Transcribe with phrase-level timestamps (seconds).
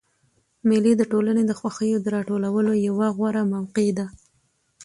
[0.67, 4.05] مېلې د ټولني د خوښیو د راټولولو یوه غوره موقع ده.